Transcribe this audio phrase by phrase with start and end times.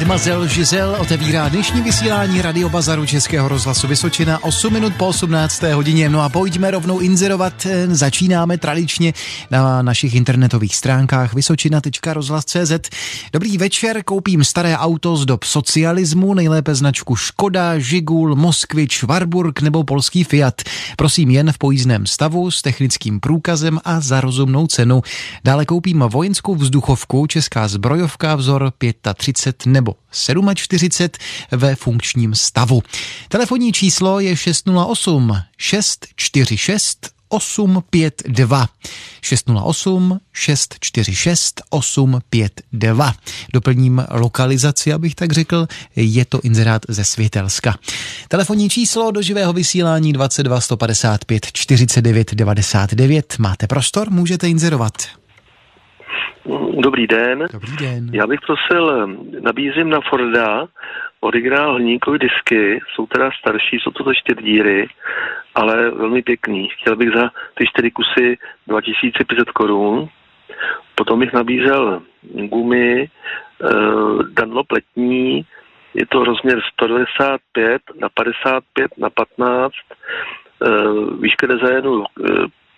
[0.00, 5.62] Mademoiselle Giselle otevírá dnešní vysílání Radio Bazaru Českého rozhlasu Vysočina 8 minut po 18.
[5.62, 6.08] hodině.
[6.08, 7.66] No a pojďme rovnou inzerovat.
[7.86, 9.12] Začínáme tradičně
[9.50, 12.72] na našich internetových stránkách vysočina.rozhlas.cz.
[13.32, 19.84] Dobrý večer, koupím staré auto z dob socialismu, nejlépe značku Škoda, Žigul, Moskvič, Warburg nebo
[19.84, 20.62] polský Fiat.
[20.96, 25.02] Prosím jen v pojízdném stavu s technickým průkazem a za rozumnou cenu.
[25.44, 28.72] Dále koupím vojenskou vzduchovku, česká zbrojovka vzor
[29.14, 29.89] 35 nebo
[30.54, 31.10] 47
[31.50, 32.82] ve funkčním stavu.
[33.28, 38.68] Telefonní číslo je 608 646 852.
[39.22, 43.14] 608 646 852.
[43.52, 47.78] Doplním lokalizaci, abych tak řekl, je to inzerát ze Světelska.
[48.28, 53.34] Telefonní číslo do živého vysílání 22 155 49 99.
[53.38, 55.19] Máte prostor, můžete inzerovat.
[56.82, 57.46] Dobrý den.
[57.52, 58.08] Dobrý den.
[58.12, 59.06] Já bych prosil,
[59.40, 60.68] nabízím na Forda
[61.20, 64.88] originál hliníkové disky, jsou teda starší, jsou to čtyři díry,
[65.54, 66.68] ale velmi pěkný.
[66.68, 70.08] Chtěl bych za ty čtyři kusy 2500 korun.
[70.94, 73.08] Potom bych nabízel gumy,
[73.62, 75.46] uh, Dunlop letní,
[75.94, 79.72] je to rozměr 195 na 55 na 15,
[80.60, 82.04] uh, výška designů uh,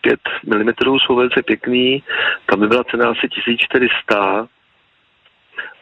[0.02, 2.02] 5 mm jsou velice pěkný,
[2.46, 4.48] tam by byla cena asi 1400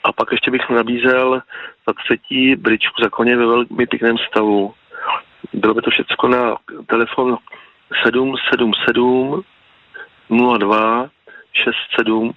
[0.04, 1.42] a pak ještě bych nabízel
[1.86, 4.74] za třetí bričku za koně ve velmi pěkném stavu.
[5.52, 7.36] Bylo by to všechno na telefon
[8.04, 9.42] 777
[10.58, 11.08] 02
[11.52, 12.32] 67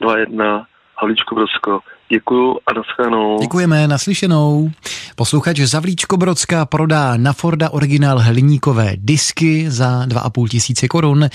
[0.00, 0.66] 21
[0.96, 1.80] Havlíčko Brodsko.
[2.12, 3.38] Děkuju a nashledanou.
[3.40, 4.70] Děkujeme, naslyšenou.
[5.16, 11.28] Posluchač Zavlíčko Brodská prodá na Forda originál hliníkové disky za 2,5 tisíce korun.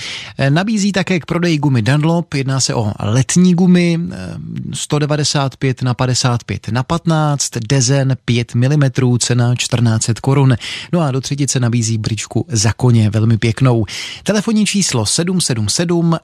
[0.48, 3.98] Nabízí také k prodeji gumy Dunlop, jedná se o letní gumy
[4.74, 10.56] 195 na 55 na 15, dezen 5 mm, cena 1400 korun.
[10.92, 13.84] No a do třetice nabízí bričku za koně, velmi pěknou.
[14.22, 16.16] Telefonní číslo 777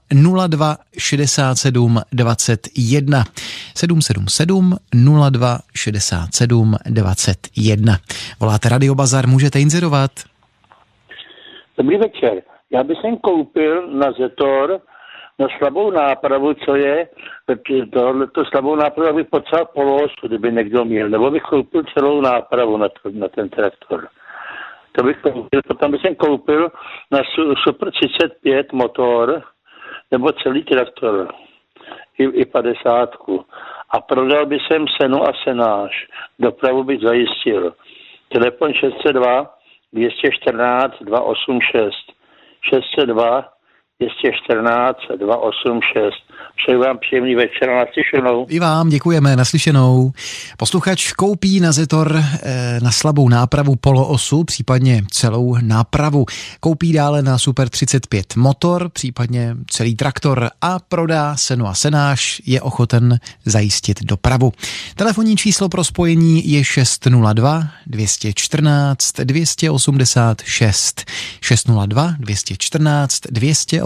[0.49, 3.25] 02 67 21
[3.75, 7.93] 777 02 67 21.
[8.41, 10.11] Voláte Radio Bazar, můžete inzerovat.
[11.79, 12.43] Dobrý večer.
[12.71, 14.81] Já bych jsem koupil na Zetor
[15.39, 17.09] na slabou nápravu, co je,
[17.93, 22.77] tohle, to slabou nápravu bych potřeboval polosu, kdyby někdo měl, nebo bych koupil celou nápravu
[22.77, 24.09] na, to, na ten traktor.
[24.93, 26.69] To bych koupil, potom bych jsem koupil
[27.11, 27.19] na
[27.69, 29.43] Super 35 motor,
[30.11, 31.29] nebo celý traktor,
[32.19, 33.11] i, i 50
[33.91, 36.07] a prodal by jsem senu a senáž.
[36.39, 37.75] Dopravu bych zajistil.
[38.29, 39.55] Telefon 602
[39.93, 41.95] 214 286
[42.71, 43.54] 602
[44.01, 46.15] 214 286.
[46.57, 48.47] Přeji vám příjemný večer a naslyšenou.
[48.49, 50.11] I vám děkujeme, naslyšenou.
[50.57, 56.25] Posluchač koupí na Zetor eh, na slabou nápravu poloosu, případně celou nápravu.
[56.61, 62.63] Koupí dále na Super 35 motor, případně celý traktor a prodá senu a senáš, je
[62.63, 64.53] ochoten zajistit dopravu.
[64.95, 71.05] Telefonní číslo pro spojení je 602 214 286
[71.41, 73.84] 602 214 286.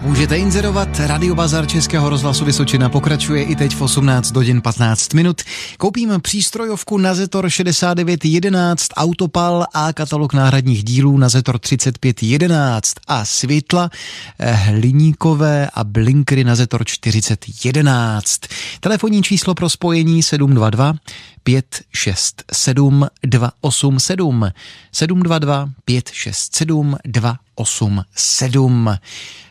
[0.00, 0.88] Můžete inzerovat.
[0.98, 5.42] Radio Bazar Českého rozhlasu Vysočina pokračuje i teď v 18 hodin 15 minut.
[5.78, 13.90] Koupím přístrojovku na Zetor 6911, Autopal a katalog náhradních dílů na Zetor 3511 a světla
[14.38, 18.40] eh, hliníkové a blinkry na Zetor 4011.
[18.80, 20.94] Telefonní číslo pro spojení 722
[21.42, 24.50] 567 287
[24.92, 27.43] 722 567 287.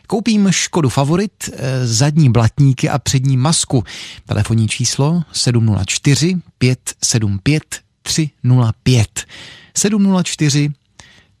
[0.06, 3.84] Koupím Škodu Favorit, eh, zadní blatníky a přední masku.
[4.26, 7.62] Telefonní číslo 704 575
[8.02, 9.24] 305.
[9.74, 10.72] 704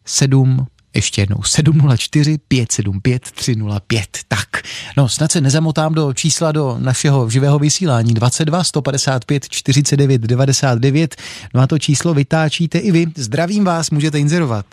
[0.04, 4.18] 7 ještě jednou 704 575 305.
[4.28, 4.48] Tak,
[4.96, 11.16] no snad se nezamotám do čísla do našeho živého vysílání 22 155 49 99.
[11.54, 13.06] No a to číslo vytáčíte i vy.
[13.16, 14.66] Zdravím vás, můžete inzerovat.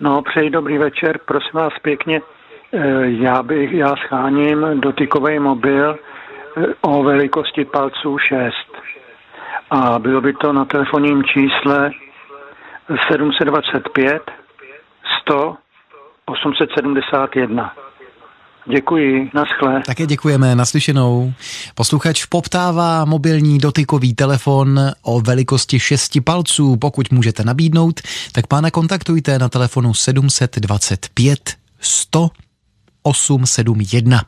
[0.00, 2.20] No, přeji dobrý večer, prosím vás pěkně.
[2.72, 5.96] Eh, já bych, já scháním dotykový mobil
[6.56, 8.54] eh, o velikosti palců 6.
[9.70, 11.90] A bylo by to na telefonním čísle
[13.08, 14.22] 725
[15.20, 15.56] 100
[16.26, 17.72] 871.
[18.68, 19.82] Děkuji, naschle.
[19.86, 21.32] Také děkujeme, naslyšenou.
[21.74, 26.76] Posluchač poptává mobilní dotykový telefon o velikosti 6 palců.
[26.76, 28.00] Pokud můžete nabídnout,
[28.32, 31.38] tak pána kontaktujte na telefonu 725
[31.80, 32.28] 100
[33.02, 34.20] 871.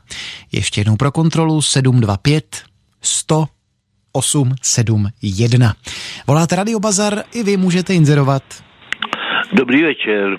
[0.51, 2.63] Ještě jednou pro kontrolu 725
[3.01, 3.45] 100
[4.11, 5.73] 871.
[6.27, 8.43] Voláte Radio Bazar, i vy můžete inzerovat.
[9.53, 10.37] Dobrý večer.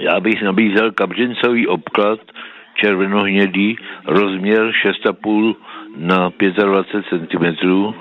[0.00, 2.18] Já bych nabízel kabřincový obklad
[2.74, 3.76] červenohnědý,
[4.06, 5.54] rozměr 6,5
[5.96, 6.32] na
[6.64, 7.94] 25 cm,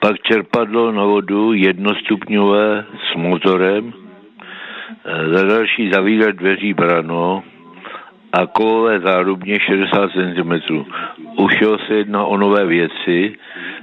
[0.00, 7.42] pak čerpadlo na vodu jednostupňové s motorem, eh, za další zavírat dveří brano
[8.32, 10.52] a kovové zárubně 60 cm.
[11.36, 13.34] Ušel se jedná o nové věci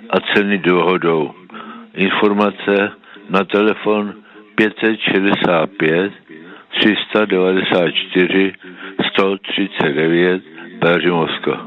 [0.10, 1.32] a ceny dohodou.
[1.96, 2.92] Informace
[3.30, 4.14] na telefon
[4.56, 6.12] 565
[6.80, 8.54] 394
[9.12, 10.42] 139
[10.80, 11.66] Péřimovska.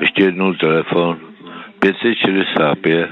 [0.00, 1.20] Ještě jednou telefon
[1.78, 3.10] 565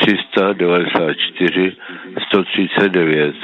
[0.00, 1.76] 394
[2.28, 3.34] 139.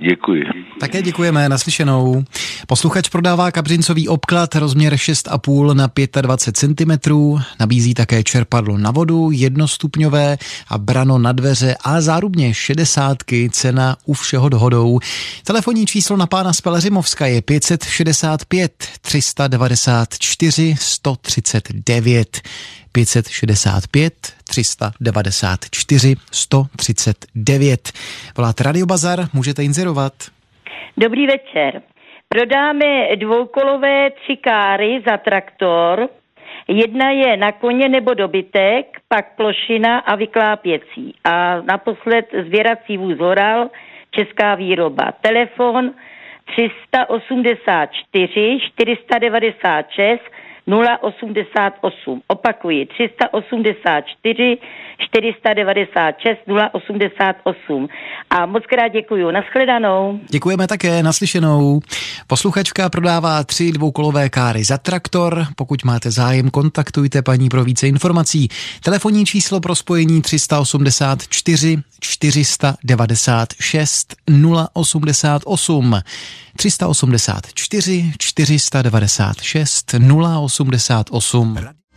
[0.00, 0.44] Děkuji.
[0.80, 2.24] Také děkujeme, naslyšenou.
[2.66, 5.90] Posluchač prodává kabřincový obklad rozměr 6,5 na
[6.22, 7.12] 25 cm,
[7.60, 13.18] nabízí také čerpadlo na vodu, jednostupňové a brano na dveře a zárubně 60
[13.50, 15.00] cena u všeho dohodou.
[15.44, 22.40] Telefonní číslo na pána z Peleřimovska je 565 394 139.
[22.92, 27.92] 565 394 139.
[28.36, 30.12] Voláte Radio Bazar, můžete inzerovat.
[30.96, 31.82] Dobrý večer.
[32.28, 36.08] Prodáme dvoukolové tři káry za traktor.
[36.68, 41.14] Jedna je na koně nebo dobytek, pak plošina a vyklápěcí.
[41.24, 43.70] A naposled zvěrací vůz Horal,
[44.10, 45.12] česká výroba.
[45.20, 45.90] Telefon
[46.56, 50.20] 384 496
[50.68, 52.20] 088.
[52.26, 54.58] Opakuji, 384
[54.98, 56.38] 496
[56.72, 57.88] 088.
[58.30, 59.30] A moc krát děkuju.
[59.30, 60.20] Naschledanou.
[60.30, 61.80] Děkujeme také, naslyšenou.
[62.26, 65.46] Posluchačka prodává tři dvoukolové káry za traktor.
[65.56, 68.48] Pokud máte zájem, kontaktujte paní pro více informací.
[68.84, 74.16] Telefonní číslo pro spojení 384 496
[74.72, 76.00] 088.
[76.56, 80.57] 384 496 088.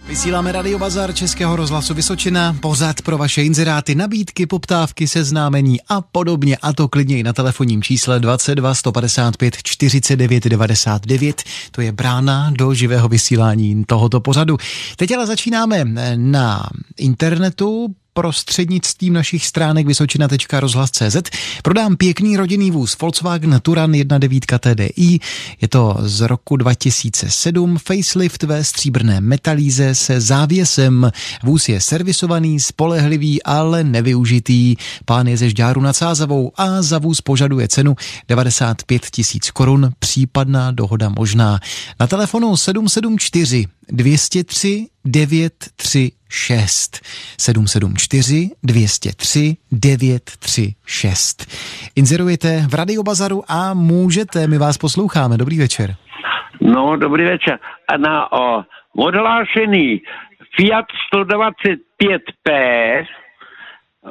[0.08, 6.58] Vysíláme Radio Bazar Českého rozhlasu Vysočina, pořad pro vaše inzeráty, nabídky, poptávky, seznámení a podobně
[6.62, 11.44] a to klidně i na telefonním čísle 22 155 49 99.
[11.72, 14.58] To je brána do živého vysílání tohoto pořadu.
[14.96, 15.86] Teď ale začínáme
[16.16, 21.18] na internetu prostřednictvím našich stránek vysočina.rozhlas.cz
[21.64, 25.20] prodám pěkný rodinný vůz Volkswagen Turan 1.9 TDI.
[25.62, 31.12] Je to z roku 2007, facelift ve stříbrné metalíze se závěsem.
[31.44, 34.76] Vůz je servisovaný, spolehlivý, ale nevyužitý.
[35.06, 37.96] Pán je ze Žďáru nad Sázavou a za vůz požaduje cenu
[38.28, 41.60] 95 tisíc korun, případná dohoda možná.
[42.00, 47.02] Na telefonu 774 203 936
[47.38, 51.46] 774 203 936.
[51.96, 55.38] Inzerujete v Radiobazaru a můžete, my vás posloucháme.
[55.38, 55.96] Dobrý večer.
[56.62, 57.60] No, dobrý večer.
[57.88, 58.64] A na o,
[58.98, 60.02] odhlášený
[60.56, 62.50] Fiat 125P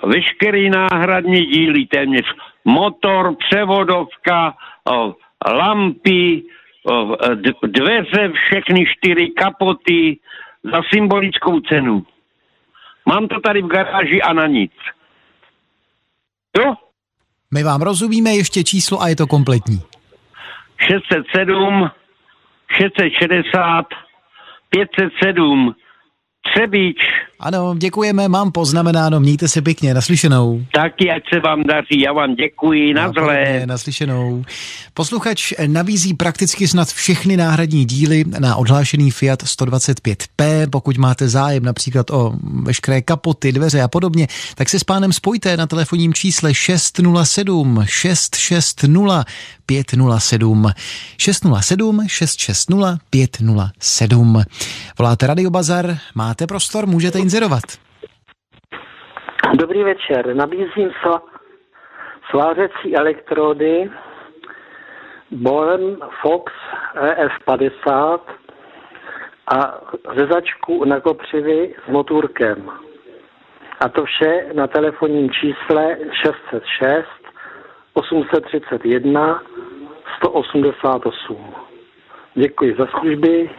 [0.07, 2.25] veškerý náhradní díly téměř
[2.65, 4.55] motor, převodovka,
[4.91, 5.15] o,
[5.47, 6.43] lampy,
[7.63, 10.19] dveře, všechny čtyři kapoty
[10.65, 12.07] za symbolickou cenu.
[13.07, 14.73] Mám to tady v garáži a na nic.
[16.59, 16.75] Jo?
[17.55, 19.83] My vám rozumíme ještě číslo a je to kompletní.
[20.79, 21.91] 607,
[22.79, 23.87] 660,
[24.71, 25.75] 507,
[26.43, 26.99] Třebíč.
[27.43, 30.65] Ano, děkujeme, mám poznamenáno, mějte se pěkně, naslyšenou.
[30.73, 33.63] Taky, ať se vám daří, já vám děkuji, na zlé.
[33.67, 34.45] Naslyšenou.
[34.95, 40.71] Posluchač nabízí prakticky snad všechny náhradní díly na odhlášený Fiat 125P.
[40.71, 45.57] Pokud máte zájem například o veškeré kapoty, dveře a podobně, tak se s pánem spojte
[45.57, 49.27] na telefonním čísle 607 660
[49.67, 50.73] 507
[51.19, 54.43] 607 660 507.
[54.99, 57.63] Voláte Radio Bazar, máte prostor, můžete inzerovat.
[59.59, 60.91] Dobrý večer, nabízím
[62.31, 63.91] svářecí elektrody
[65.31, 66.53] Born Fox
[66.95, 68.21] ES50
[69.55, 69.81] a
[70.17, 72.71] řezačku na kopřivy s motůrkem.
[73.81, 77.07] A to vše na telefonním čísle 606
[77.95, 79.43] 831
[80.17, 81.55] 188.
[82.35, 83.51] Děkuji za služby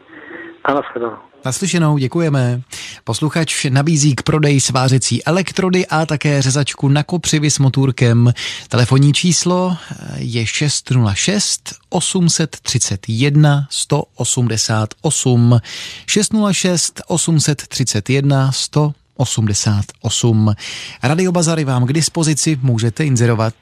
[0.64, 1.31] a nashledanou.
[1.46, 2.62] Naslyšenou, děkujeme.
[3.04, 8.34] Posluchač nabízí k prodeji svářecí elektrody a také řezačku na kopřivy s motůrkem.
[8.68, 9.78] Telefonní číslo
[10.16, 15.60] je 606 831 188
[16.08, 20.56] 606 831 188 88.
[21.04, 23.54] Radiobazary vám k dispozici, můžete inzerovat.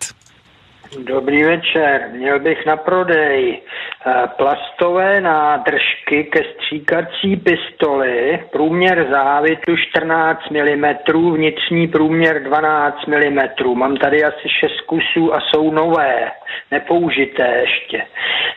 [0.98, 2.10] Dobrý večer.
[2.12, 10.86] Měl bych na prodej eh, plastové nádržky ke stříkací pistoli, průměr závitu 14 mm,
[11.34, 13.40] vnitřní průměr 12 mm.
[13.74, 16.32] Mám tady asi 6 kusů a jsou nové,
[16.72, 18.02] nepoužité ještě.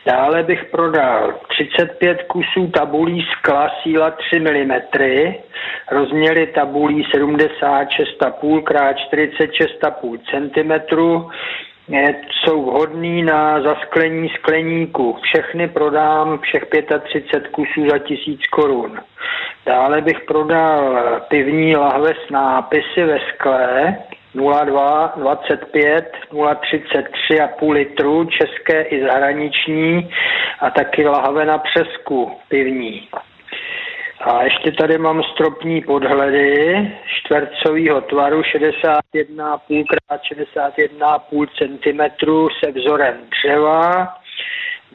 [0.05, 4.73] Dále bych prodal 35 kusů tabulí skla síla 3 mm,
[5.91, 10.93] rozměry tabulí 76,5 x 46,5 cm,
[12.31, 15.17] jsou vhodný na zasklení skleníku.
[15.21, 16.65] Všechny prodám, všech
[17.03, 18.99] 35 kusů za tisíc korun.
[19.65, 23.95] Dále bych prodal pivní lahve s nápisy ve skle
[24.35, 26.11] 02, 25,
[26.61, 30.09] 033 a půl litru, české i zahraniční
[30.59, 33.07] a taky lahve na přesku pivní.
[34.25, 39.95] A ještě tady mám stropní podhledy čtvercového tvaru 61,5 x
[40.31, 42.25] 61,5 cm
[42.63, 44.07] se vzorem dřeva,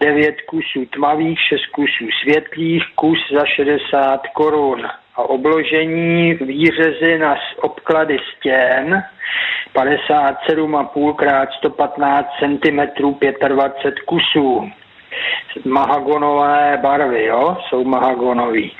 [0.00, 4.86] 9 kusů tmavých, 6 kusů světlých, kus za 60 korun.
[5.14, 9.02] A obložení výřezy na obklady stěn
[9.74, 12.80] 57,5 x 115 cm
[13.48, 14.70] 25 kusů
[15.64, 18.76] mahagonové barvy, jo, jsou mahagonový.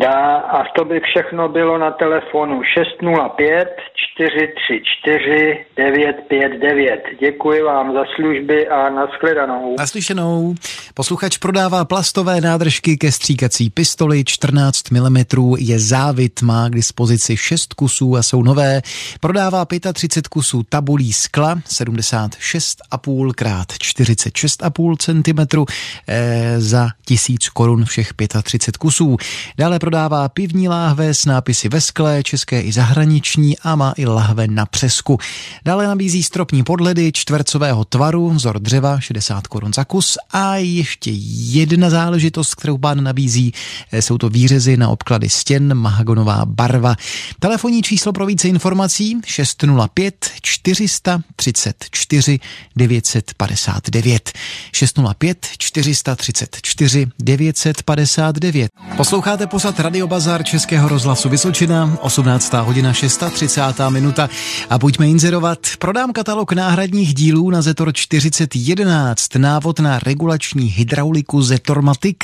[0.00, 3.68] Dá, a to by všechno bylo na telefonu 605
[4.16, 7.02] 434 959.
[7.20, 9.76] Děkuji vám za služby a nashledanou.
[9.78, 10.54] Naslyšenou.
[10.94, 15.16] Posluchač prodává plastové nádržky ke stříkací pistoli 14 mm
[15.58, 18.82] je závit, má k dispozici 6 kusů a jsou nové.
[19.20, 23.28] Prodává 35 kusů tabulí skla 76,5
[23.60, 25.64] x 46,5 cm
[26.08, 28.12] eh, za 1000 korun všech
[28.42, 29.16] 35 kusů.
[29.58, 34.48] Dále prodává pivní láhve s nápisy ve skle, české i zahraniční a má i lahve
[34.48, 35.18] na přesku.
[35.64, 41.90] Dále nabízí stropní podledy čtvercového tvaru, vzor dřeva 60 korun za kus a ještě jedna
[41.90, 43.52] záležitost, kterou pán nabízí,
[43.92, 46.96] eh, jsou to výřezy na obklady stěn, mahagonová barva.
[47.38, 52.40] Telefonní číslo pro více informací 605 434
[52.76, 54.32] 959
[54.72, 58.70] 605 434 959.
[58.96, 62.52] Posloucháte posad Radio Bazar Českého rozhlasu Vysočina, 18.
[62.52, 63.60] hodina 630.
[63.88, 64.28] minuta
[64.70, 65.58] a pojďme inzerovat.
[65.78, 72.16] Prodám katalog náhradních dílů na Zetor 4011, návod na regulační hydrauliku Zetormatic,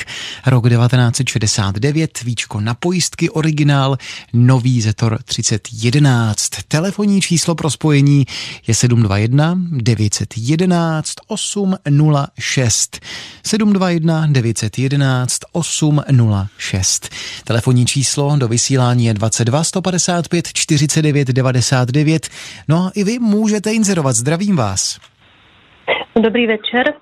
[0.47, 3.97] rok 1969, víčko na pojistky originál,
[4.33, 6.49] nový Zetor 3011.
[6.69, 8.27] Telefonní číslo pro spojení
[8.67, 13.01] je 721 911 806.
[13.43, 17.09] 721 911 806.
[17.45, 22.29] Telefonní číslo do vysílání je 22 155 49 99.
[22.69, 24.17] No a i vy můžete inzerovat.
[24.17, 25.01] Zdravím vás.
[26.23, 26.95] Dobrý večer.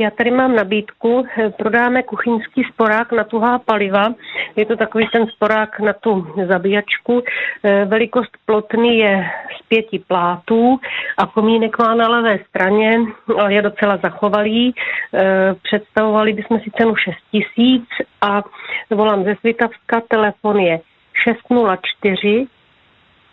[0.00, 1.26] Já tady mám nabídku,
[1.58, 4.14] prodáme kuchyňský sporák na tuhá paliva.
[4.56, 7.22] Je to takový ten sporák na tu zabíjačku.
[7.62, 10.80] Eh, velikost plotny je z pěti plátů
[11.16, 13.00] a komínek má na levé straně,
[13.38, 14.74] ale je docela zachovalý.
[15.14, 17.88] Eh, představovali bychom si cenu 6 tisíc
[18.20, 18.42] a
[18.90, 20.80] volám ze Svitavska, telefon je
[21.14, 22.46] 604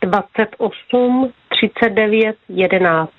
[0.01, 3.11] 28 39 11.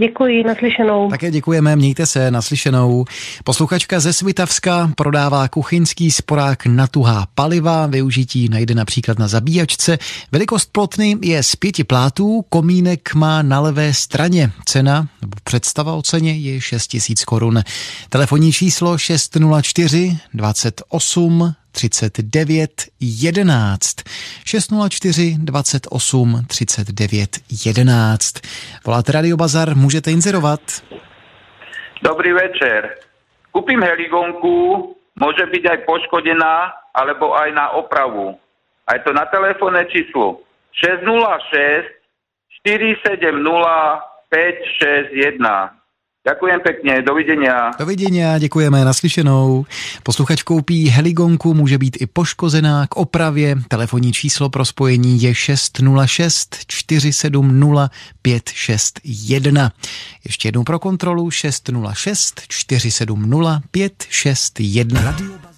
[0.00, 1.08] Děkuji, naslyšenou.
[1.10, 3.04] Také děkujeme, mějte se, naslyšenou.
[3.44, 9.98] Posluchačka ze Svitavska prodává kuchyňský sporák na tuhá paliva, využití najde například na zabíjačce.
[10.32, 14.50] Velikost plotny je z pěti plátů, komínek má na levé straně.
[14.64, 17.62] Cena nebo představa o ceně je 6 tisíc korun.
[18.08, 24.02] Telefonní číslo 604 28 39 11
[24.44, 28.40] 604 28 39 11.
[28.86, 30.60] Voláte Radio Bazar, můžete inzerovat.
[32.02, 32.96] Dobrý večer.
[33.52, 36.54] Kúpim heligonku, môže byť aj poškodená,
[36.94, 38.38] alebo aj na opravu.
[38.86, 40.40] A je to na telefónne číslo
[40.72, 42.00] 606
[42.62, 45.79] 470 561.
[46.20, 47.70] Ďakujem pekne, dovidenia.
[47.78, 49.64] Dovidenia, děkujeme, naslyšenou.
[50.02, 53.56] Posluchač koupí heligonku, může být i poškozená k opravě.
[53.68, 57.90] Telefonní číslo pro spojení je 606 470
[58.22, 59.72] 561.
[60.24, 65.02] Ještě jednou pro kontrolu 606 470 561.
[65.02, 65.49] Radio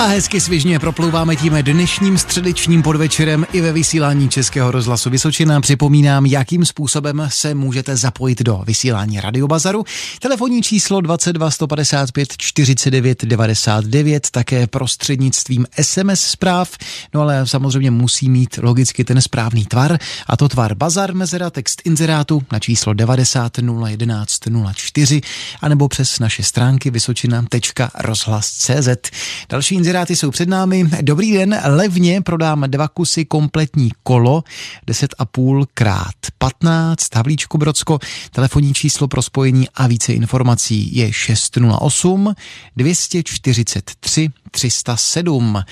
[0.00, 5.60] A hezky svěžně proplouváme tím dnešním středečním podvečerem i ve vysílání Českého rozhlasu Vysočina.
[5.60, 9.84] Připomínám, jakým způsobem se můžete zapojit do vysílání Radiobazaru.
[10.18, 16.70] Telefonní číslo 22 155 49 99, také prostřednictvím SMS zpráv,
[17.14, 21.82] no ale samozřejmě musí mít logicky ten správný tvar, a to tvar Bazar Mezera, text
[21.84, 23.52] inzerátu na číslo 90
[23.88, 24.38] 011
[24.74, 25.20] 04,
[25.60, 29.10] anebo přes naše stránky vysočina.rozhlas.cz.
[29.48, 30.84] Další inzeráty jsou před námi.
[31.02, 34.44] Dobrý den, levně prodám dva kusy kompletní kolo,
[34.88, 37.98] 10,5 krát 15, Havlíčko Brodsko,
[38.30, 42.34] telefonní číslo pro spojení a více informací je 608
[42.76, 45.62] 243 307.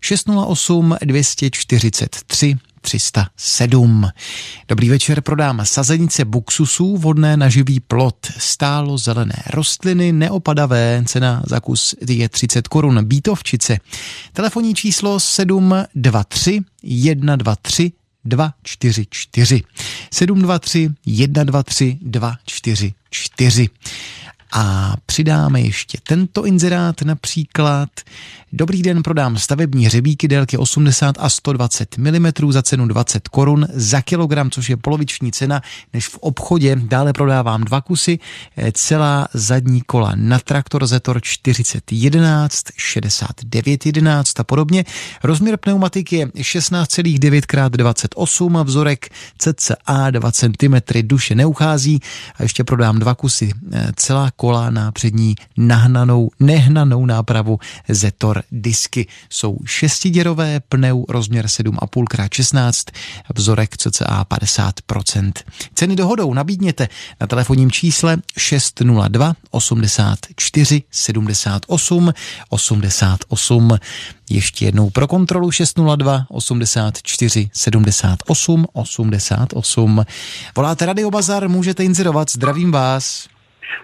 [0.00, 4.08] 608 243 307.
[4.68, 11.60] Dobrý večer, prodám sazenice buksusů, vodné na živý plot, stálo zelené rostliny, neopadavé, cena za
[11.60, 13.78] kus je 30 korun, bítovčice.
[14.32, 17.92] Telefonní číslo 723 123
[18.24, 19.62] 244.
[20.12, 23.68] 723 123 244.
[24.52, 27.88] A přidáme ještě tento inzerát například.
[28.52, 34.00] Dobrý den, prodám stavební hřebíky délky 80 a 120 mm za cenu 20 korun za
[34.00, 35.62] kilogram, což je poloviční cena
[35.92, 36.76] než v obchodě.
[36.82, 38.18] Dále prodávám dva kusy,
[38.56, 44.84] eh, celá zadní kola na traktor Zetor 4011, 6911 a podobně.
[45.22, 52.00] Rozměr pneumatiky je 16,9 x 28, vzorek cca 2 cm, duše neuchází
[52.36, 59.06] a ještě prodám dva kusy, eh, celá kola na přední nahnanou, nehnanou nápravu Zetor disky.
[59.30, 62.86] Jsou šestiděrové, pneu rozměr 7,5 x 16,
[63.34, 65.32] vzorek cca 50%.
[65.74, 66.88] Ceny dohodou nabídněte
[67.20, 72.12] na telefonním čísle 602 84 78
[72.48, 73.78] 88.
[74.30, 80.04] Ještě jednou pro kontrolu 602 84 78 88.
[80.56, 83.28] Voláte Radio Bazar, můžete inzerovat, zdravím vás.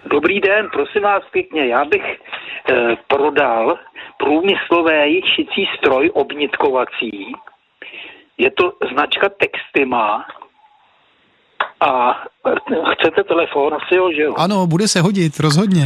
[0.05, 2.17] Dobrý den, prosím vás pěkně, já bych e,
[3.07, 3.79] prodal
[4.17, 7.33] průmyslový šicí stroj obnitkovací.
[8.37, 10.25] Je to značka Textima
[11.79, 12.23] a
[12.93, 14.33] chcete telefon, asi jo, že jo?
[14.37, 15.85] Ano, bude se hodit, rozhodně.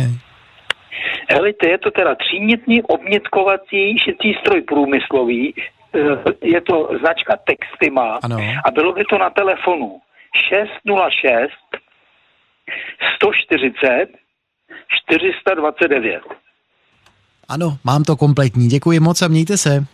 [1.30, 6.00] Helejte, je to teda třímětný obnitkovací šicí stroj průmyslový, e,
[6.42, 8.38] je to značka Textima ano.
[8.66, 10.00] a bylo by to na telefonu
[10.50, 11.87] 606
[13.16, 14.28] 140
[15.06, 16.22] 429.
[17.48, 18.68] Ano, mám to kompletní.
[18.68, 19.86] Děkuji moc a mějte se.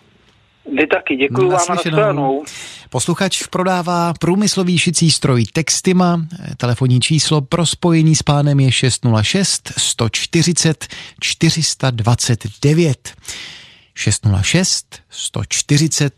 [0.77, 2.43] Vy taky, děkuji vám a nashledanou.
[2.89, 6.21] Posluchač prodává průmyslový šicí stroj Textima.
[6.57, 10.87] Telefonní číslo pro spojení s pánem je 606 140
[11.21, 13.13] 429.
[13.95, 16.13] 606 140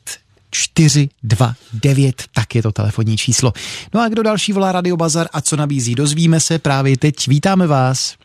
[0.56, 3.52] 429, tak je to telefonní číslo.
[3.94, 7.28] No a kdo další volá Radio Bazar a co nabízí, dozvíme se právě teď.
[7.28, 8.18] Vítáme vás.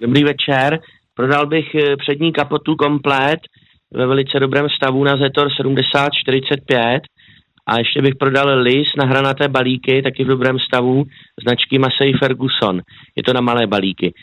[0.00, 0.78] Dobrý večer.
[1.14, 3.40] Prodal bych eh, přední kapotu komplet
[3.94, 7.02] ve velice dobrém stavu na Zetor 7045
[7.66, 11.04] a ještě bych prodal lis na hranaté balíky, taky v dobrém stavu,
[11.42, 12.80] značky Massey Ferguson.
[13.16, 14.14] Je to na malé balíky.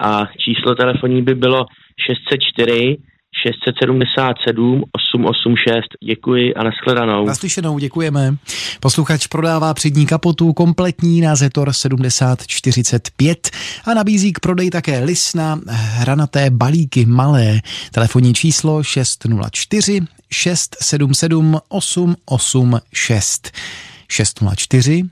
[0.00, 1.66] A číslo telefonní by bylo
[2.06, 2.96] 604
[3.44, 5.84] 677 886.
[6.04, 7.26] Děkuji a nashledanou.
[7.26, 8.36] Naslyšenou, děkujeme.
[8.80, 13.50] Posluchač prodává přední kapotu kompletní na Zetor 7045
[13.84, 17.60] a nabízí k prodeji také lisna hranaté balíky malé.
[17.92, 23.52] Telefonní číslo 604 677 886
[24.08, 25.02] 604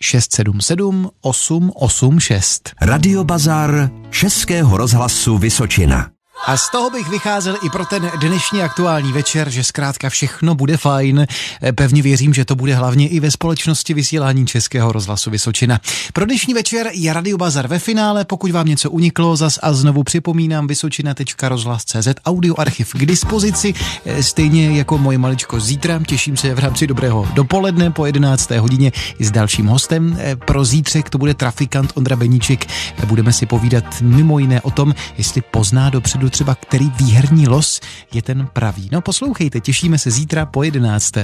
[0.00, 2.70] 677 886.
[2.80, 6.17] Radio Bazar Českého rozhlasu Vysočina.
[6.46, 10.76] A z toho bych vycházel i pro ten dnešní aktuální večer, že zkrátka všechno bude
[10.76, 11.26] fajn.
[11.74, 15.80] Pevně věřím, že to bude hlavně i ve společnosti vysílání Českého rozhlasu Vysočina.
[16.12, 18.24] Pro dnešní večer je Radio Bazar ve finále.
[18.24, 23.74] Pokud vám něco uniklo, zas a znovu připomínám vysočina.rozhlas.cz audioarchiv k dispozici,
[24.20, 26.00] stejně jako moje maličko zítra.
[26.06, 28.50] Těším se v rámci dobrého dopoledne po 11.
[28.50, 30.18] hodině i s dalším hostem.
[30.44, 32.66] Pro zítřek to bude trafikant Ondra Beníček.
[33.06, 37.80] Budeme si povídat mimo jiné o tom, jestli pozná dopředu třeba, který výherní los
[38.12, 38.88] je ten pravý.
[38.92, 41.14] No poslouchejte, těšíme se zítra po 11.